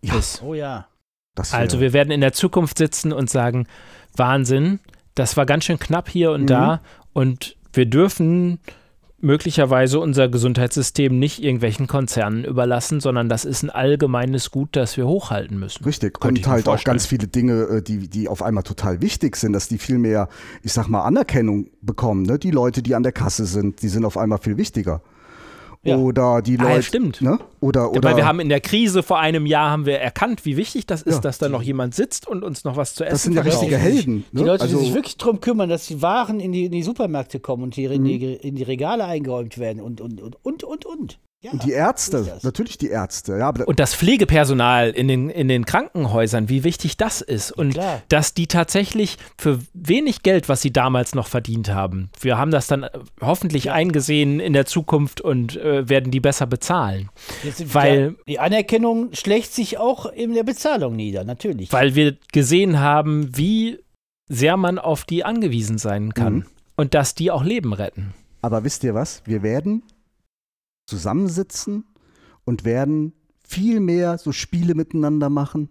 Ja. 0.01 0.15
ist. 0.17 0.41
Oh 0.43 0.53
ja. 0.53 0.87
Das 1.35 1.53
Also 1.53 1.79
wir 1.79 1.93
werden 1.93 2.11
in 2.11 2.21
der 2.21 2.33
Zukunft 2.33 2.77
sitzen 2.77 3.13
und 3.13 3.29
sagen, 3.29 3.67
Wahnsinn, 4.15 4.79
das 5.15 5.37
war 5.37 5.45
ganz 5.45 5.65
schön 5.65 5.79
knapp 5.79 6.09
hier 6.09 6.31
und 6.31 6.41
Mhm. 6.43 6.47
da 6.47 6.81
und 7.13 7.55
wir 7.73 7.85
dürfen 7.85 8.59
möglicherweise 9.21 9.99
unser 9.99 10.29
Gesundheitssystem 10.29 11.17
nicht 11.19 11.43
irgendwelchen 11.43 11.87
Konzernen 11.87 12.45
überlassen, 12.45 13.01
sondern 13.01 13.27
das 13.27 13.43
ist 13.43 13.63
ein 13.63 13.69
allgemeines 13.69 14.49
Gut, 14.49 14.69
das 14.77 14.95
wir 14.95 15.07
hochhalten 15.07 15.59
müssen. 15.59 15.83
Richtig. 15.83 16.19
Könnte 16.21 16.41
und 16.41 16.47
halt 16.47 16.67
auch 16.67 16.71
vorstellen. 16.71 16.93
ganz 16.95 17.05
viele 17.05 17.27
Dinge, 17.27 17.63
äh, 17.63 17.81
die, 17.81 18.07
die 18.09 18.29
auf 18.29 18.41
einmal 18.41 18.63
total 18.63 19.01
wichtig 19.01 19.35
sind, 19.35 19.51
dass 19.53 19.67
die 19.67 19.77
viel 19.77 19.97
mehr, 19.97 20.29
ich 20.63 20.71
sag 20.71 20.87
mal, 20.87 21.03
Anerkennung 21.03 21.67
bekommen. 21.81 22.23
Ne? 22.23 22.39
Die 22.39 22.51
Leute, 22.51 22.81
die 22.81 22.95
an 22.95 23.03
der 23.03 23.11
Kasse 23.11 23.45
sind, 23.45 23.81
die 23.81 23.89
sind 23.89 24.05
auf 24.05 24.17
einmal 24.17 24.37
viel 24.39 24.55
wichtiger. 24.57 25.01
Ja. 25.81 25.95
Oder 25.95 26.41
die 26.41 26.59
Ah, 26.59 26.63
ja, 26.63 26.69
Leute. 26.71 26.83
stimmt. 26.83 27.21
Ne? 27.21 27.39
Oder, 27.61 27.91
oder 27.91 28.03
Weil 28.03 28.17
wir 28.17 28.25
haben 28.27 28.41
in 28.41 28.49
der 28.49 28.59
Krise 28.59 29.01
vor 29.01 29.17
einem 29.19 29.45
Jahr 29.45 29.69
haben 29.71 29.85
wir 29.85 29.97
erkannt, 29.99 30.43
wie 30.43 30.57
wichtig 30.57 30.85
das 30.87 31.01
ist, 31.01 31.15
Ja. 31.15 31.21
dass 31.21 31.37
da 31.37 31.47
noch 31.47 31.61
jemand 31.61 31.95
sitzt 31.95 32.27
und 32.27 32.43
uns 32.43 32.65
noch 32.65 32.75
was 32.75 32.95
zu 32.95 33.05
essen 33.05 33.13
das 33.13 33.23
sind 33.23 33.33
ja 33.35 33.41
richtige 33.43 33.77
Helden. 33.77 34.25
Die 34.33 34.39
Ne? 34.41 34.45
Leute, 34.47 34.63
also, 34.63 34.77
die 34.77 34.83
sich 34.85 34.93
wirklich 34.93 35.15
darum 35.17 35.39
kümmern, 35.39 35.69
dass 35.69 35.87
die 35.87 36.01
Waren 36.01 36.41
in 36.41 36.51
die, 36.51 36.65
in 36.65 36.73
die 36.73 36.83
Supermärkte 36.83 37.39
kommen 37.39 37.63
und 37.63 37.75
die, 37.77 37.85
in, 37.85 38.03
die, 38.03 38.33
in 38.35 38.55
die 38.55 38.63
Regale 38.63 39.05
eingeräumt 39.05 39.57
werden 39.57 39.81
und, 39.81 40.01
und, 40.01 40.21
und, 40.21 40.63
und, 40.65 40.85
und. 40.85 41.19
Ja, 41.41 41.51
und 41.51 41.63
die 41.63 41.71
Ärzte, 41.71 42.37
natürlich 42.43 42.77
die 42.77 42.89
Ärzte. 42.89 43.37
Ja, 43.37 43.47
aber 43.47 43.65
Und 43.65 43.79
das 43.79 43.95
Pflegepersonal 43.95 44.89
in 44.89 45.07
den, 45.07 45.29
in 45.29 45.47
den 45.47 45.65
Krankenhäusern, 45.65 46.49
wie 46.49 46.65
wichtig 46.65 46.97
das 46.97 47.21
ist. 47.21 47.53
Und 47.53 47.75
klar. 47.75 48.01
dass 48.09 48.33
die 48.33 48.47
tatsächlich 48.47 49.17
für 49.37 49.59
wenig 49.73 50.21
Geld, 50.21 50.49
was 50.49 50.61
sie 50.61 50.73
damals 50.73 51.15
noch 51.15 51.27
verdient 51.27 51.69
haben, 51.69 52.09
wir 52.19 52.37
haben 52.37 52.51
das 52.51 52.67
dann 52.67 52.83
äh, 52.83 52.89
hoffentlich 53.21 53.71
eingesehen 53.71 54.41
in 54.41 54.51
der 54.51 54.65
Zukunft 54.65 55.21
und 55.21 55.55
äh, 55.55 55.87
werden 55.87 56.11
die 56.11 56.19
besser 56.19 56.45
bezahlen. 56.45 57.09
Weil- 57.71 58.15
ja, 58.17 58.23
die 58.27 58.39
Anerkennung 58.39 59.13
schlägt 59.13 59.53
sich 59.53 59.77
auch 59.77 60.07
in 60.07 60.33
der 60.33 60.43
Bezahlung 60.43 60.97
nieder, 60.97 61.23
natürlich. 61.23 61.71
Weil 61.71 61.95
wir 61.95 62.17
gesehen 62.33 62.81
haben, 62.81 63.37
wie 63.37 63.79
sehr 64.27 64.57
man 64.57 64.77
auf 64.77 65.05
die 65.05 65.23
angewiesen 65.23 65.77
sein 65.77 66.13
kann. 66.13 66.33
Mhm. 66.33 66.45
Und 66.75 66.93
dass 66.93 67.15
die 67.15 67.31
auch 67.31 67.45
Leben 67.45 67.71
retten. 67.71 68.13
Aber 68.41 68.65
wisst 68.65 68.83
ihr 68.83 68.93
was? 68.93 69.21
Wir 69.25 69.41
werden 69.41 69.83
zusammensitzen 70.89 71.85
und 72.45 72.65
werden 72.65 73.13
viel 73.47 73.79
mehr 73.79 74.17
so 74.17 74.31
Spiele 74.31 74.75
miteinander 74.75 75.29
machen. 75.29 75.69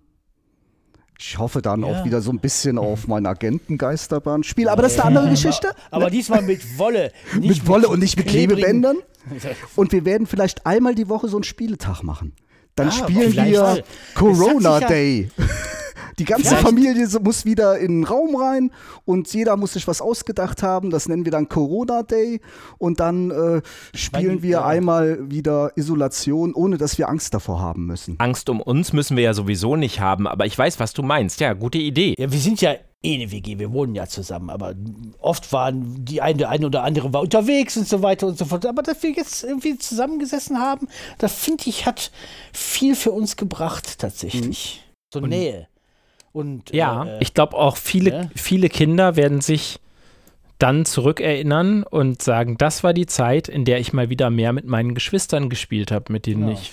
Ich 1.20 1.36
hoffe 1.38 1.60
dann 1.62 1.82
Ja. 1.82 1.86
auch 1.88 2.04
wieder 2.04 2.20
so 2.22 2.30
ein 2.30 2.38
bisschen 2.38 2.78
auf 2.78 3.08
mein 3.08 3.26
Agentengeisterbahn 3.26 4.44
spiel 4.44 4.68
Aber 4.68 4.82
das 4.82 4.92
ist 4.92 5.00
eine 5.00 5.18
andere 5.18 5.30
Geschichte. 5.30 5.72
Aber 5.90 6.10
diesmal 6.10 6.42
mit 6.42 6.78
Wolle. 6.78 7.12
Mit 7.40 7.66
Wolle 7.66 7.88
und 7.88 7.98
nicht 7.98 8.16
mit 8.16 8.28
Klebebändern. 8.28 8.96
Und 9.76 9.92
wir 9.92 10.04
werden 10.06 10.26
vielleicht 10.26 10.64
einmal 10.64 10.94
die 10.94 11.08
Woche 11.08 11.28
so 11.28 11.36
einen 11.36 11.44
Spieletag 11.44 12.02
machen. 12.02 12.32
Dann 12.76 12.88
Ah, 12.88 12.92
spielen 12.92 13.32
wir. 13.34 13.84
Corona 14.14 14.78
ja- 14.80 14.88
Day. 14.88 15.28
Die 16.18 16.24
ganze 16.24 16.48
Vielleicht- 16.48 16.66
Familie 16.66 17.08
muss 17.22 17.44
wieder 17.44 17.78
in 17.78 18.00
den 18.00 18.04
Raum 18.04 18.36
rein 18.36 18.70
und 19.04 19.32
jeder 19.32 19.56
muss 19.56 19.74
sich 19.74 19.86
was 19.86 20.00
ausgedacht 20.00 20.62
haben. 20.62 20.90
Das 20.90 21.08
nennen 21.08 21.24
wir 21.24 21.32
dann 21.32 21.48
Corona 21.48 22.02
Day. 22.02 22.40
Und 22.78 23.00
dann 23.00 23.30
äh, 23.30 23.62
spielen 23.94 24.42
wir 24.42 24.64
einmal 24.64 25.30
wieder 25.30 25.72
Isolation, 25.76 26.54
ohne 26.54 26.78
dass 26.78 26.98
wir 26.98 27.08
Angst 27.08 27.34
davor 27.34 27.60
haben 27.60 27.86
müssen. 27.86 28.16
Angst 28.18 28.48
um 28.50 28.60
uns 28.60 28.92
müssen 28.92 29.16
wir 29.16 29.24
ja 29.24 29.34
sowieso 29.34 29.76
nicht 29.76 30.00
haben, 30.00 30.26
aber 30.26 30.46
ich 30.46 30.56
weiß, 30.58 30.80
was 30.80 30.92
du 30.92 31.02
meinst. 31.02 31.40
Ja, 31.40 31.52
gute 31.52 31.78
Idee. 31.78 32.14
Ja, 32.18 32.30
wir 32.30 32.38
sind 32.38 32.60
ja 32.60 32.74
eh 33.02 33.14
eine 33.14 33.30
WG, 33.30 33.58
wir 33.58 33.72
wohnen 33.72 33.94
ja 33.94 34.06
zusammen, 34.08 34.50
aber 34.50 34.74
oft 35.20 35.52
waren 35.52 36.04
die 36.04 36.20
eine, 36.20 36.38
der 36.38 36.48
eine 36.50 36.66
oder 36.66 36.82
andere 36.82 37.12
war 37.12 37.20
unterwegs 37.22 37.76
und 37.76 37.86
so 37.86 38.02
weiter 38.02 38.26
und 38.26 38.36
so 38.38 38.44
fort. 38.44 38.66
Aber 38.66 38.82
dass 38.82 39.02
wir 39.02 39.10
jetzt 39.10 39.44
irgendwie 39.44 39.78
zusammengesessen 39.78 40.58
haben, 40.58 40.88
das 41.18 41.34
finde 41.34 41.64
ich, 41.66 41.86
hat 41.86 42.10
viel 42.52 42.96
für 42.96 43.12
uns 43.12 43.36
gebracht 43.36 43.98
tatsächlich. 43.98 44.82
So 45.12 45.20
Nähe. 45.20 45.68
Und 46.32 46.70
Ja, 46.72 47.04
äh, 47.04 47.18
ich 47.20 47.34
glaube 47.34 47.56
auch 47.56 47.76
viele, 47.76 48.10
ja. 48.10 48.30
viele 48.34 48.68
Kinder 48.68 49.16
werden 49.16 49.40
sich 49.40 49.80
dann 50.58 50.84
zurückerinnern 50.84 51.84
und 51.84 52.20
sagen, 52.20 52.58
das 52.58 52.82
war 52.82 52.92
die 52.92 53.06
Zeit, 53.06 53.48
in 53.48 53.64
der 53.64 53.78
ich 53.78 53.92
mal 53.92 54.10
wieder 54.10 54.28
mehr 54.30 54.52
mit 54.52 54.66
meinen 54.66 54.94
Geschwistern 54.94 55.48
gespielt 55.48 55.92
habe, 55.92 56.12
mit 56.12 56.26
denen 56.26 56.46
Genau. 56.46 56.52
ich 56.52 56.72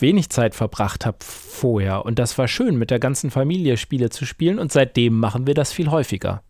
wenig 0.00 0.30
Zeit 0.30 0.54
verbracht 0.54 1.04
habe 1.04 1.18
vorher. 1.20 2.04
Und 2.06 2.18
das 2.18 2.38
war 2.38 2.48
schön, 2.48 2.76
mit 2.76 2.90
der 2.90 2.98
ganzen 2.98 3.30
Familie 3.30 3.76
Spiele 3.76 4.08
zu 4.10 4.24
spielen. 4.24 4.58
Und 4.58 4.72
seitdem 4.72 5.18
machen 5.20 5.46
wir 5.46 5.54
das 5.54 5.72
viel 5.72 5.90
häufiger. 5.90 6.42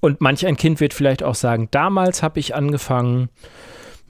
Und 0.00 0.20
manch 0.20 0.46
ein 0.46 0.58
Kind 0.58 0.80
wird 0.80 0.92
vielleicht 0.92 1.22
auch 1.22 1.34
sagen, 1.34 1.68
damals 1.70 2.22
habe 2.22 2.38
ich 2.38 2.54
angefangen 2.54 3.30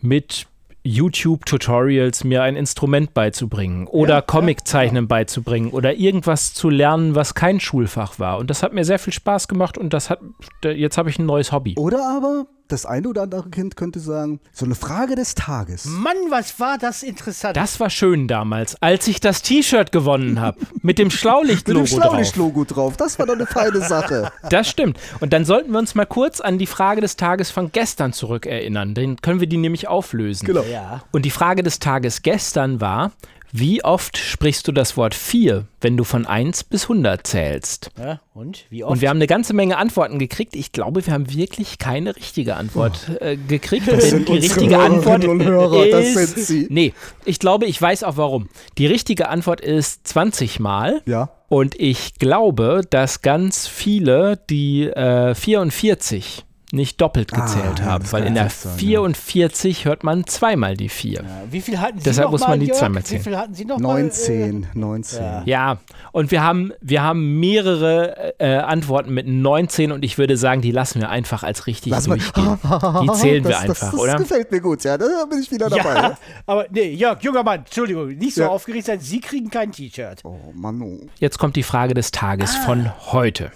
mit 0.00 0.46
YouTube-Tutorials 0.84 2.24
mir 2.24 2.42
ein 2.42 2.56
Instrument 2.56 3.14
beizubringen 3.14 3.86
oder 3.86 4.20
Comiczeichnen 4.20 5.08
beizubringen 5.08 5.70
oder 5.70 5.94
irgendwas 5.94 6.52
zu 6.52 6.68
lernen, 6.68 7.14
was 7.14 7.34
kein 7.34 7.58
Schulfach 7.58 8.18
war. 8.18 8.38
Und 8.38 8.50
das 8.50 8.62
hat 8.62 8.74
mir 8.74 8.84
sehr 8.84 8.98
viel 8.98 9.12
Spaß 9.12 9.48
gemacht 9.48 9.78
und 9.78 9.94
das 9.94 10.10
hat, 10.10 10.20
jetzt 10.62 10.98
habe 10.98 11.08
ich 11.08 11.18
ein 11.18 11.26
neues 11.26 11.52
Hobby. 11.52 11.74
Oder 11.78 12.06
aber 12.16 12.46
das 12.68 12.86
eine 12.86 13.08
oder 13.08 13.22
andere 13.22 13.48
Kind 13.50 13.76
könnte 13.76 14.00
sagen, 14.00 14.40
so 14.52 14.64
eine 14.64 14.74
Frage 14.74 15.14
des 15.14 15.34
Tages. 15.34 15.84
Mann, 15.84 16.16
was 16.30 16.58
war 16.60 16.78
das 16.78 17.02
interessant. 17.02 17.56
Das 17.56 17.78
war 17.80 17.90
schön 17.90 18.26
damals, 18.28 18.80
als 18.80 19.06
ich 19.06 19.20
das 19.20 19.42
T-Shirt 19.42 19.92
gewonnen 19.92 20.40
habe 20.40 20.58
mit 20.82 20.98
dem 20.98 21.04
Mit 21.04 21.12
dem 21.12 21.18
Schlaulicht-Logo 21.18 21.84
drauf. 21.84 21.88
Schlaulicht-Logo 21.88 22.64
drauf. 22.64 22.96
Das 22.96 23.18
war 23.18 23.26
doch 23.26 23.34
eine 23.34 23.46
feine 23.46 23.80
Sache. 23.80 24.30
Das 24.50 24.68
stimmt. 24.68 24.98
Und 25.20 25.32
dann 25.32 25.44
sollten 25.44 25.72
wir 25.72 25.78
uns 25.78 25.94
mal 25.94 26.04
kurz 26.04 26.40
an 26.40 26.58
die 26.58 26.66
Frage 26.66 27.00
des 27.00 27.16
Tages 27.16 27.50
von 27.50 27.72
gestern 27.72 28.12
zurückerinnern. 28.12 28.94
Dann 28.94 29.16
können 29.16 29.40
wir 29.40 29.46
die 29.46 29.56
nämlich 29.56 29.88
auflösen. 29.88 30.46
Genau. 30.46 30.62
ja. 30.62 31.02
Und 31.12 31.24
die 31.24 31.30
Frage 31.30 31.62
des 31.62 31.78
Tages 31.78 32.22
gestern 32.22 32.80
war, 32.80 33.12
wie 33.56 33.84
oft 33.84 34.18
sprichst 34.18 34.66
du 34.66 34.72
das 34.72 34.96
Wort 34.96 35.14
4, 35.14 35.64
wenn 35.80 35.96
du 35.96 36.02
von 36.02 36.26
1 36.26 36.64
bis 36.64 36.82
100 36.86 37.24
zählst? 37.24 37.92
ja. 37.96 38.20
Und 38.34 38.64
wie 38.68 38.82
oft? 38.82 38.94
Und 38.94 39.00
wir 39.00 39.10
haben 39.10 39.18
eine 39.18 39.28
ganze 39.28 39.54
Menge 39.54 39.76
Antworten 39.76 40.18
gekriegt. 40.18 40.56
Ich 40.56 40.72
glaube, 40.72 41.06
wir 41.06 41.12
haben 41.14 41.32
wirklich 41.32 41.78
keine 41.78 42.16
richtige 42.16 42.56
Antwort 42.56 43.12
äh, 43.20 43.36
gekriegt. 43.36 43.86
Das 43.86 44.10
sind 44.10 44.28
die 44.28 44.38
richtige 44.38 44.76
Antwort 44.76 45.22
Hörerinnen 45.22 45.46
und 45.46 45.52
Hörer, 45.52 45.86
das 45.86 46.04
ist, 46.04 46.34
sind 46.34 46.38
sie. 46.40 46.66
Nee, 46.68 46.94
ich 47.24 47.38
glaube, 47.38 47.66
ich 47.66 47.80
weiß 47.80 48.02
auch 48.02 48.16
warum. 48.16 48.48
Die 48.76 48.88
richtige 48.88 49.28
Antwort 49.28 49.60
ist 49.60 50.08
20 50.08 50.58
Mal. 50.58 51.00
Ja. 51.06 51.30
Und 51.48 51.80
ich 51.80 52.14
glaube, 52.14 52.80
dass 52.90 53.22
ganz 53.22 53.68
viele 53.68 54.40
die 54.50 54.88
äh, 54.88 55.36
44 55.36 56.44
nicht 56.74 57.00
doppelt 57.00 57.32
Ah, 57.32 57.40
gezählt 57.40 57.78
ja, 57.78 57.84
haben, 57.86 58.04
das 58.04 58.12
weil 58.12 58.24
in 58.24 58.34
der 58.34 58.44
natürlich 58.44 58.60
sein, 58.60 58.72
ja. 58.72 58.78
44 58.78 59.84
hört 59.86 60.04
man 60.04 60.26
zweimal 60.26 60.76
die 60.76 60.88
4. 60.88 61.12
Ja, 61.22 61.24
wie 61.50 61.60
viel 61.60 61.80
hatten 61.80 61.98
Sie 61.98 62.04
Deshalb 62.04 62.26
noch 62.26 62.32
muss 62.32 62.40
mal, 62.42 62.48
man 62.50 62.60
die 62.60 62.66
Jörg? 62.66 62.78
zweimal 62.78 63.02
Wie 63.02 63.06
zählen. 63.06 63.22
viel 63.22 63.36
hatten 63.38 63.54
Sie 63.54 63.64
noch 63.64 63.78
mal? 63.78 64.02
19, 64.02 64.66
19. 64.74 65.22
ja. 65.22 65.42
Ja, 65.46 65.78
und 66.12 66.30
wir 66.30 66.42
haben, 66.42 66.72
wir 66.80 67.02
haben 67.02 67.38
mehrere 67.40 68.34
äh, 68.38 68.56
Antworten 68.56 69.14
mit 69.14 69.26
19 69.26 69.92
und 69.92 70.04
ich 70.04 70.18
würde 70.18 70.36
sagen, 70.36 70.60
die 70.62 70.70
lassen 70.72 71.00
wir 71.00 71.08
einfach 71.10 71.42
als 71.42 71.66
richtig 71.66 71.90
Lass 71.92 72.04
durchgehen. 72.04 72.58
Die 73.02 73.12
zählen 73.14 73.44
wir 73.44 73.50
das, 73.52 73.60
einfach, 73.62 73.74
das, 73.80 73.90
das 73.92 74.00
oder? 74.00 74.16
gefällt 74.16 74.50
mir 74.52 74.60
gut, 74.60 74.84
ja. 74.84 74.98
Da 74.98 75.06
bin 75.28 75.40
ich 75.40 75.50
wieder 75.50 75.68
dabei. 75.70 75.94
Ja. 75.94 76.18
aber 76.46 76.66
nee, 76.70 76.92
Jörg, 76.92 77.22
junger 77.22 77.42
Mann, 77.42 77.60
Entschuldigung, 77.60 78.08
nicht 78.08 78.34
so 78.34 78.42
Ja. 78.42 78.48
aufgeregt 78.48 78.86
sein, 78.86 79.00
Sie 79.00 79.20
kriegen 79.20 79.50
kein 79.50 79.72
T-Shirt. 79.72 80.20
Oh, 80.24 80.36
Manu. 80.54 81.06
Jetzt 81.20 81.38
kommt 81.38 81.56
die 81.56 81.62
Frage 81.62 81.94
des 81.94 82.10
Tages 82.10 82.54
von 82.56 82.90
heute. 83.12 83.52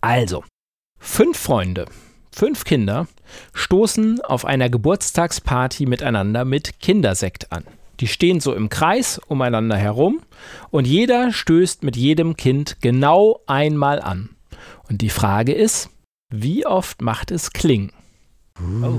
Also, 0.00 0.44
fünf 0.98 1.38
Freunde, 1.38 1.86
fünf 2.32 2.64
Kinder 2.64 3.06
stoßen 3.54 4.20
auf 4.20 4.44
einer 4.44 4.70
Geburtstagsparty 4.70 5.86
miteinander 5.86 6.44
mit 6.44 6.80
Kindersekt 6.80 7.52
an. 7.52 7.64
Die 8.00 8.08
stehen 8.08 8.40
so 8.40 8.54
im 8.54 8.70
Kreis 8.70 9.20
umeinander 9.28 9.76
herum 9.76 10.20
und 10.70 10.86
jeder 10.86 11.32
stößt 11.32 11.84
mit 11.84 11.96
jedem 11.96 12.36
Kind 12.36 12.78
genau 12.80 13.40
einmal 13.46 14.00
an. 14.00 14.30
Und 14.88 15.02
die 15.02 15.10
Frage 15.10 15.52
ist, 15.52 15.90
wie 16.30 16.66
oft 16.66 17.02
macht 17.02 17.30
es 17.30 17.52
Kling? 17.52 17.92
Das 18.54 18.92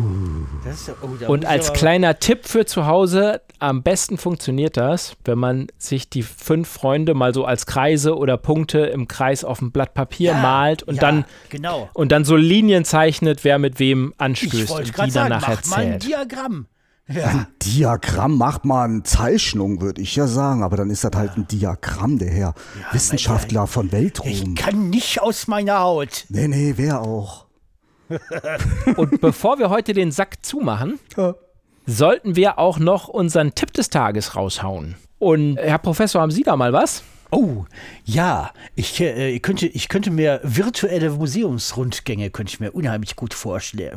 ist, 0.65 0.91
oh, 1.01 1.08
da 1.20 1.27
Und 1.27 1.46
als 1.46 1.68
ich 1.68 1.74
kleiner 1.74 2.20
Tipp 2.20 2.46
für 2.48 2.65
zu 2.65 2.86
Hause, 2.86 3.41
am 3.60 3.84
besten 3.84 4.18
funktioniert 4.18 4.77
das, 4.77 5.15
wenn 5.25 5.38
man 5.39 5.68
sich 5.77 6.10
die 6.10 6.24
fünf 6.24 6.68
Freunde 6.70 7.13
mal 7.13 7.34
so 7.34 7.46
als 7.46 7.65
Kreise 7.65 8.18
oder 8.18 8.38
Punkte 8.38 8.80
im 8.80 9.08
Kreis 9.08 9.44
auf 9.44 9.60
dem 9.60 9.72
Blatt 9.72 9.94
Papier 9.94 10.32
Ja, 10.32 10.41
malt 10.41 10.84
und 10.84 10.96
ja, 10.96 11.01
dann 11.01 11.25
Genau. 11.50 11.89
und 11.94 12.12
dann 12.12 12.25
so 12.25 12.36
Linien 12.36 12.86
zeichnet, 12.86 13.44
wer 13.44 13.60
mit 13.60 13.80
wem 13.80 14.13
Ich 14.15 14.20
anstößt 14.22 14.72
und 14.72 14.88
die 14.88 14.91
dann 14.91 15.12
sagen, 15.12 15.30
nachher 15.30 15.56
macht 15.56 15.68
mal 15.68 15.77
ein. 15.86 16.00
Diagramm. 16.00 16.68
Ja. 17.08 17.48
Diagramm 17.63 18.38
macht 18.38 18.63
man 18.63 19.03
Zeichnung, 19.03 19.82
würde 19.82 20.01
ich 20.01 20.15
ja 20.15 20.27
sagen, 20.27 20.63
aber 20.63 20.77
dann 20.77 20.89
ist 20.89 21.03
das 21.03 21.12
halt 21.13 21.36
ein 21.36 21.46
Diagramm, 21.48 22.20
der 22.20 22.30
Herr 22.32 22.53
Wissenschaftler 22.94 23.68
von 23.68 23.88
Ich 23.88 23.91
Weltruhm. 23.91 24.56
kann 24.56 24.89
nicht 24.89 25.22
aus 25.22 25.48
meiner 25.48 25.80
Haut. 25.80 26.25
Nee, 26.30 26.48
nee, 26.48 26.74
wer 26.77 27.01
auch. 27.01 27.48
Und 28.96 29.22
bevor 29.22 29.60
wir 29.60 29.70
heute 29.70 29.94
den 29.94 30.12
Sack 30.12 30.44
zumachen, 30.46 31.00
sollten 31.86 32.36
wir 32.36 32.60
auch 32.60 32.80
noch 32.80 33.08
unseren 33.08 33.56
Tipp 33.56 33.74
des 33.74 33.89
Tages 33.89 34.36
raushauen. 34.36 34.96
Und 35.20 35.58
Herr 35.58 35.77
Professor, 35.77 36.22
haben 36.22 36.32
Sie 36.32 36.44
da 36.44 36.56
mal 36.56 36.74
was? 36.74 37.03
Oh, 37.31 37.63
ja, 38.03 38.51
ich, 38.75 39.00
äh, 39.00 39.29
ich, 39.29 39.41
könnte, 39.41 39.65
ich 39.65 39.88
könnte 39.88 40.11
mir 40.11 40.41
virtuelle 40.43 41.11
Museumsrundgänge 41.11 42.29
könnte 42.29 42.51
ich 42.53 42.59
mir 42.59 42.71
unheimlich 42.71 43.15
gut 43.15 43.33
vorstellen. 43.33 43.95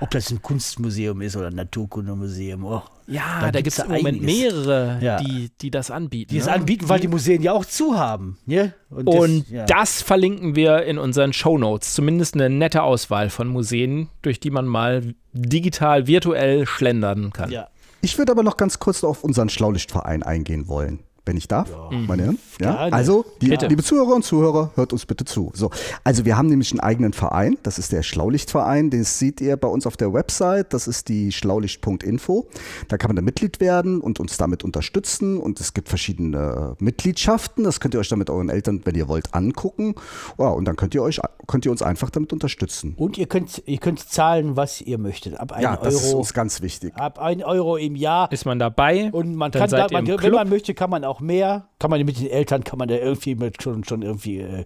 Ob 0.00 0.10
das 0.10 0.30
ein 0.30 0.40
Kunstmuseum 0.40 1.20
ist 1.20 1.36
oder 1.36 1.48
ein 1.48 1.54
Naturkundemuseum. 1.54 2.64
Oh, 2.64 2.82
Ja, 3.06 3.50
da, 3.52 3.60
gibt 3.60 3.68
es 3.68 3.78
im 3.78 3.92
Moment 3.92 4.22
mehrere, 4.22 4.98
Ja. 5.02 5.18
die, 5.18 5.50
die 5.60 5.70
das 5.70 5.90
anbieten. 5.90 6.32
Die 6.32 6.38
es 6.38 6.46
ne? 6.46 6.52
anbieten, 6.54 6.88
weil 6.88 6.98
die 7.00 7.08
Museen 7.08 7.42
ja 7.42 7.52
auch 7.52 7.66
zu 7.66 7.96
haben. 7.98 8.38
Ne? 8.46 8.72
Und, 8.90 9.06
das- 9.06 9.14
Und 9.14 9.50
ja. 9.50 9.64
das 9.66 10.00
verlinken 10.02 10.56
wir 10.56 10.84
in 10.84 10.98
unseren 10.98 11.32
Shownotes. 11.34 11.92
Zumindest 11.94 12.34
eine 12.34 12.48
nette 12.48 12.82
Auswahl 12.82 13.28
von 13.30 13.48
Museen, 13.48 14.08
durch 14.22 14.40
die 14.40 14.50
man 14.50 14.66
mal 14.66 15.14
digital, 15.34 16.06
virtuell 16.06 16.66
schlendern 16.66 17.32
kann. 17.32 17.50
Ja. 17.50 17.68
Ich 18.00 18.16
würde 18.18 18.32
aber 18.32 18.42
noch 18.42 18.56
ganz 18.56 18.78
kurz 18.78 19.04
auf 19.04 19.24
unseren 19.24 19.48
Schlaulichtverein 19.50 20.22
eingehen 20.22 20.68
wollen. 20.68 21.00
Wenn 21.26 21.36
ich 21.36 21.48
darf, 21.48 21.70
meine 21.90 22.22
Herren. 22.22 22.38
Ja? 22.60 22.76
Also, 22.76 23.24
die, 23.40 23.48
liebe 23.48 23.82
Zuhörer 23.82 24.14
und 24.14 24.24
Zuhörer, 24.24 24.70
hört 24.76 24.92
uns 24.92 25.04
bitte 25.06 25.24
zu. 25.24 25.50
So, 25.54 25.70
also 26.04 26.24
wir 26.24 26.36
haben 26.38 26.48
nämlich 26.48 26.72
einen 26.72 26.80
eigenen 26.80 27.12
Verein, 27.12 27.58
das 27.62 27.78
ist 27.78 27.92
der 27.92 28.02
Schlaulichtverein, 28.02 28.90
den 28.90 29.04
seht 29.04 29.40
ihr 29.40 29.56
bei 29.56 29.68
uns 29.68 29.86
auf 29.86 29.96
der 29.96 30.12
Website, 30.12 30.72
das 30.72 30.86
ist 30.86 31.08
die 31.08 31.32
schlaulicht.info. 31.32 32.46
Da 32.88 32.96
kann 32.96 33.08
man 33.08 33.16
dann 33.16 33.24
Mitglied 33.24 33.60
werden 33.60 34.00
und 34.00 34.20
uns 34.20 34.36
damit 34.36 34.64
unterstützen 34.64 35.38
und 35.38 35.60
es 35.60 35.74
gibt 35.74 35.88
verschiedene 35.88 36.76
Mitgliedschaften, 36.78 37.64
das 37.64 37.80
könnt 37.80 37.94
ihr 37.94 38.00
euch 38.00 38.08
dann 38.08 38.18
mit 38.18 38.30
euren 38.30 38.48
Eltern, 38.48 38.82
wenn 38.84 38.94
ihr 38.94 39.08
wollt, 39.08 39.34
angucken. 39.34 39.94
Ja, 40.38 40.48
und 40.48 40.64
dann 40.64 40.76
könnt 40.76 40.94
ihr 40.94 41.02
euch 41.02 41.20
könnt 41.46 41.64
ihr 41.64 41.70
uns 41.70 41.82
einfach 41.82 42.10
damit 42.10 42.32
unterstützen. 42.32 42.94
Und 42.96 43.18
ihr 43.18 43.26
könnt, 43.26 43.62
ihr 43.66 43.78
könnt 43.78 44.00
zahlen, 44.00 44.56
was 44.56 44.80
ihr 44.80 44.98
möchtet. 44.98 45.38
Ab 45.38 45.52
1 45.52 45.62
Ja, 45.62 45.76
das 45.76 45.94
ist 45.94 46.08
Euro. 46.08 46.18
uns 46.18 46.34
ganz 46.34 46.60
wichtig. 46.60 46.94
Ab 46.96 47.18
1 47.18 47.44
Euro 47.44 47.76
im 47.76 47.96
Jahr. 47.96 48.30
Ist 48.32 48.46
man 48.46 48.58
dabei? 48.58 49.10
Und 49.12 49.34
man 49.34 49.52
dann 49.52 49.62
kann 49.62 49.70
da, 49.70 49.86
man, 49.90 50.06
im 50.06 50.12
wenn 50.12 50.16
Club. 50.18 50.34
man 50.34 50.48
möchte, 50.48 50.74
kann 50.74 50.90
man 50.90 51.04
auch 51.04 51.15
mehr. 51.20 51.68
Kann 51.78 51.90
man 51.90 52.04
mit 52.04 52.18
den 52.18 52.28
Eltern, 52.30 52.64
kann 52.64 52.78
man 52.78 52.88
da 52.88 52.94
irgendwie 52.96 53.34
mit 53.34 53.62
schon, 53.62 53.84
schon 53.84 54.02
irgendwie 54.02 54.40
äh, 54.40 54.64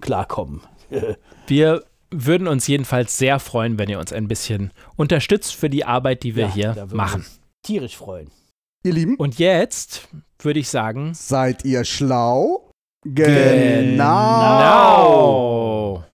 klarkommen. 0.00 0.60
Wir 1.46 1.84
würden 2.10 2.46
uns 2.46 2.66
jedenfalls 2.66 3.16
sehr 3.16 3.38
freuen, 3.38 3.78
wenn 3.78 3.88
ihr 3.88 3.98
uns 3.98 4.12
ein 4.12 4.28
bisschen 4.28 4.70
unterstüzt 4.96 5.54
für 5.54 5.70
die 5.70 5.84
Arbeit, 5.86 6.22
die 6.24 6.36
wir 6.36 6.44
Ja, 6.48 6.52
hier 6.52 6.86
machen. 6.92 7.20
uns 7.22 7.40
Tierisch 7.62 7.96
freuen. 7.96 8.30
Ihr 8.84 8.92
Lieben, 8.92 9.16
Und 9.16 9.38
jetzt 9.38 10.08
würde 10.40 10.58
ich 10.60 10.68
sagen, 10.68 11.14
seid 11.14 11.64
ihr 11.64 11.84
schlau? 11.84 12.68
genau. 13.04 14.02